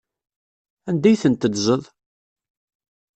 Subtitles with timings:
[0.89, 1.83] Anda ay tent-teddzeḍ?